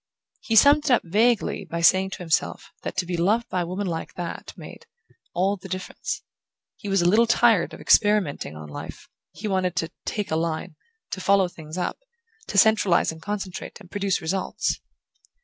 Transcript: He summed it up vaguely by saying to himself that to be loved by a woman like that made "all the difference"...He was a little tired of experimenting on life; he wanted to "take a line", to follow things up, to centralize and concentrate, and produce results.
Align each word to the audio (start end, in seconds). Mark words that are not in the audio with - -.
He 0.39 0.55
summed 0.55 0.85
it 0.85 0.89
up 0.89 1.03
vaguely 1.05 1.63
by 1.63 1.81
saying 1.81 2.09
to 2.13 2.23
himself 2.23 2.71
that 2.81 2.97
to 2.97 3.05
be 3.05 3.15
loved 3.17 3.47
by 3.49 3.61
a 3.61 3.67
woman 3.67 3.85
like 3.85 4.15
that 4.15 4.51
made 4.57 4.87
"all 5.35 5.57
the 5.57 5.69
difference"...He 5.69 6.89
was 6.89 7.03
a 7.03 7.07
little 7.07 7.27
tired 7.27 7.71
of 7.71 7.79
experimenting 7.79 8.55
on 8.55 8.67
life; 8.67 9.07
he 9.31 9.47
wanted 9.47 9.75
to 9.75 9.91
"take 10.05 10.31
a 10.31 10.35
line", 10.35 10.75
to 11.11 11.21
follow 11.21 11.47
things 11.47 11.77
up, 11.77 11.99
to 12.47 12.57
centralize 12.57 13.11
and 13.11 13.21
concentrate, 13.21 13.79
and 13.79 13.91
produce 13.91 14.21
results. 14.21 14.81